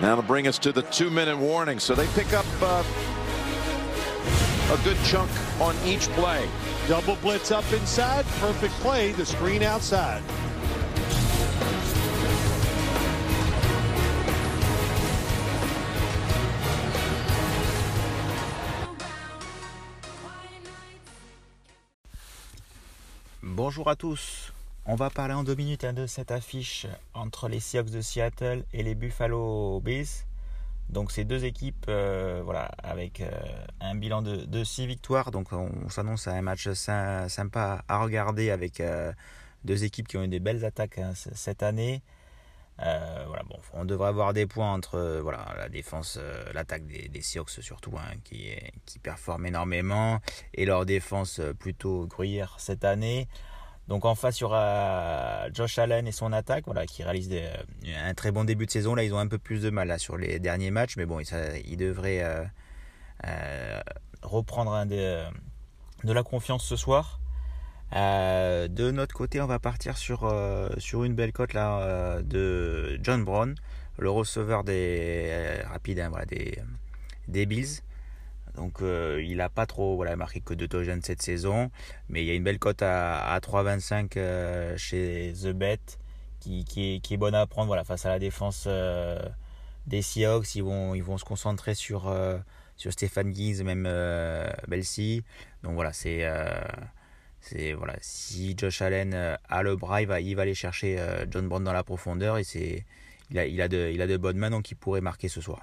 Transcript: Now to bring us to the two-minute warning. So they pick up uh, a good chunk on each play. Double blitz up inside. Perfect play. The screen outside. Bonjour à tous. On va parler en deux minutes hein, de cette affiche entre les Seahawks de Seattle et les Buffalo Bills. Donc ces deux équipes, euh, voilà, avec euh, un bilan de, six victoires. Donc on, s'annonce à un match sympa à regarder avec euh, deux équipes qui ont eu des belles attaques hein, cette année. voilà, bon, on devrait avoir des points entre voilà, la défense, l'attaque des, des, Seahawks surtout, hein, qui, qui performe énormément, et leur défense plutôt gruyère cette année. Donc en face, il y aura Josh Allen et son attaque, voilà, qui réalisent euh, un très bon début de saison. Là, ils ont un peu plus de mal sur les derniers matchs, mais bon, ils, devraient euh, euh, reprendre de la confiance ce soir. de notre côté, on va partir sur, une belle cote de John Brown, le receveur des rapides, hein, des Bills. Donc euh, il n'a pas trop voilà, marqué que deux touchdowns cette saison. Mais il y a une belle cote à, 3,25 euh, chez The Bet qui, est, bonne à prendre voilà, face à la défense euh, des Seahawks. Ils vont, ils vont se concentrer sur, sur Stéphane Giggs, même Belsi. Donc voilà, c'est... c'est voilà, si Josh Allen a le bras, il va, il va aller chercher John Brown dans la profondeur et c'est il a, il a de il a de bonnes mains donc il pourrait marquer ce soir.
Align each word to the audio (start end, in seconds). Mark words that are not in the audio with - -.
Now 0.00 0.16
to 0.16 0.22
bring 0.22 0.48
us 0.48 0.58
to 0.60 0.72
the 0.72 0.82
two-minute 0.82 1.36
warning. 1.36 1.78
So 1.78 1.94
they 1.94 2.06
pick 2.08 2.32
up 2.32 2.46
uh, 2.60 2.82
a 4.70 4.84
good 4.84 4.96
chunk 5.04 5.30
on 5.60 5.76
each 5.84 6.08
play. 6.10 6.48
Double 6.88 7.16
blitz 7.16 7.50
up 7.50 7.70
inside. 7.72 8.24
Perfect 8.40 8.74
play. 8.74 9.12
The 9.12 9.26
screen 9.26 9.62
outside. 9.62 10.22
Bonjour 23.42 23.88
à 23.88 23.96
tous. 23.96 24.51
On 24.84 24.96
va 24.96 25.10
parler 25.10 25.32
en 25.32 25.44
deux 25.44 25.54
minutes 25.54 25.84
hein, 25.84 25.92
de 25.92 26.08
cette 26.08 26.32
affiche 26.32 26.88
entre 27.14 27.48
les 27.48 27.60
Seahawks 27.60 27.90
de 27.90 28.00
Seattle 28.00 28.64
et 28.72 28.82
les 28.82 28.96
Buffalo 28.96 29.80
Bills. 29.80 30.26
Donc 30.88 31.12
ces 31.12 31.24
deux 31.24 31.44
équipes, 31.44 31.86
euh, 31.88 32.42
voilà, 32.44 32.68
avec 32.82 33.20
euh, 33.20 33.30
un 33.80 33.94
bilan 33.94 34.22
de, 34.22 34.64
six 34.64 34.88
victoires. 34.88 35.30
Donc 35.30 35.52
on, 35.52 35.88
s'annonce 35.88 36.26
à 36.26 36.32
un 36.32 36.42
match 36.42 36.68
sympa 36.72 37.84
à 37.86 38.02
regarder 38.02 38.50
avec 38.50 38.80
euh, 38.80 39.12
deux 39.64 39.84
équipes 39.84 40.08
qui 40.08 40.16
ont 40.16 40.24
eu 40.24 40.28
des 40.28 40.40
belles 40.40 40.64
attaques 40.64 40.98
hein, 40.98 41.12
cette 41.14 41.62
année. 41.62 42.02
voilà, 42.78 43.44
bon, 43.48 43.60
on 43.74 43.84
devrait 43.84 44.08
avoir 44.08 44.32
des 44.32 44.48
points 44.48 44.72
entre 44.72 45.20
voilà, 45.22 45.54
la 45.56 45.68
défense, 45.68 46.18
l'attaque 46.52 46.86
des, 46.88 47.06
des, 47.06 47.22
Seahawks 47.22 47.50
surtout, 47.50 47.96
hein, 47.96 48.16
qui, 48.24 48.48
qui 48.84 48.98
performe 48.98 49.46
énormément, 49.46 50.18
et 50.54 50.66
leur 50.66 50.86
défense 50.86 51.40
plutôt 51.60 52.08
gruyère 52.08 52.56
cette 52.58 52.84
année. 52.84 53.28
Donc 53.92 54.06
en 54.06 54.14
face, 54.14 54.38
il 54.38 54.44
y 54.44 54.44
aura 54.44 55.52
Josh 55.52 55.78
Allen 55.78 56.08
et 56.08 56.12
son 56.12 56.32
attaque, 56.32 56.64
voilà, 56.64 56.86
qui 56.86 57.02
réalisent 57.02 57.28
euh, 57.30 57.52
un 58.02 58.14
très 58.14 58.30
bon 58.30 58.42
début 58.42 58.64
de 58.64 58.70
saison. 58.70 58.94
Là, 58.94 59.04
ils 59.04 59.12
ont 59.12 59.18
un 59.18 59.26
peu 59.26 59.36
plus 59.36 59.60
de 59.60 59.68
mal 59.68 59.98
sur 59.98 60.16
les 60.16 60.38
derniers 60.38 60.70
matchs, 60.70 60.96
mais 60.96 61.04
bon, 61.04 61.20
ils, 61.20 61.76
devraient 61.76 62.22
euh, 62.22 62.42
euh, 63.26 63.80
reprendre 64.22 64.86
de 64.86 65.26
la 66.10 66.22
confiance 66.22 66.64
ce 66.64 66.74
soir. 66.74 67.20
de 67.92 68.90
notre 68.92 69.14
côté, 69.14 69.42
on 69.42 69.46
va 69.46 69.58
partir 69.58 69.98
sur, 69.98 70.24
une 70.24 71.14
belle 71.14 71.34
cote 71.34 71.52
de 71.52 72.98
John 73.02 73.26
Brown, 73.26 73.54
le 73.98 74.08
receveur 74.08 74.64
des 74.64 75.60
rapides, 75.68 75.98
hein, 75.98 76.10
des 77.28 77.44
Bills. 77.44 77.82
Donc 78.54 78.82
euh, 78.82 79.22
il 79.24 79.38
n'a 79.38 79.48
pas 79.48 79.66
trop 79.66 79.96
voilà, 79.96 80.16
marqué 80.16 80.40
que 80.40 80.54
deux 80.54 80.68
touchdowns 80.68 81.02
cette 81.02 81.22
saison. 81.22 81.70
Mais 82.08 82.22
il 82.22 82.26
y 82.26 82.30
a 82.30 82.34
une 82.34 82.44
belle 82.44 82.58
cote 82.58 82.82
à, 82.82 83.38
3,25 83.40 84.12
euh, 84.16 84.76
chez 84.76 85.32
The 85.42 85.48
Bet 85.48 85.80
qui, 86.40 86.64
est, 86.76 87.16
bonne 87.16 87.34
à 87.34 87.46
prendre 87.46 87.68
voilà, 87.68 87.84
face 87.84 88.04
à 88.04 88.08
la 88.08 88.18
défense 88.18 88.64
euh, 88.66 89.18
des 89.86 90.02
Seahawks. 90.02 90.54
Ils 90.54 90.64
vont, 90.64 90.94
ils 90.94 91.02
vont 91.02 91.18
se 91.18 91.24
concentrer 91.24 91.74
sur, 91.74 92.14
sur 92.76 92.92
Stéphane 92.92 93.34
Giggs, 93.34 93.62
même 93.62 93.88
Belsi. 94.68 95.24
Donc 95.62 95.74
voilà, 95.74 95.92
c'est... 95.92 96.26
c'est 97.40 97.72
voilà, 97.72 97.94
si 98.00 98.54
Josh 98.58 98.82
Allen 98.82 99.14
a 99.48 99.62
le 99.62 99.76
bras, 99.76 100.02
il 100.02 100.08
va, 100.08 100.20
il 100.20 100.34
va 100.34 100.42
aller 100.42 100.54
chercher 100.54 100.98
John 101.30 101.48
Brown 101.48 101.62
dans 101.62 101.72
la 101.72 101.84
profondeur 101.84 102.38
et 102.38 102.44
c'est 102.44 102.84
il 103.30 103.38
a, 103.38 103.46
il 103.46 103.62
a 103.62 103.68
de 103.68 103.90
il 103.92 104.02
a 104.02 104.06
de 104.06 104.16
bonnes 104.16 104.36
mains 104.36 104.50
donc 104.50 104.70
il 104.70 104.74
pourrait 104.74 105.00
marquer 105.00 105.28
ce 105.28 105.40
soir. 105.40 105.62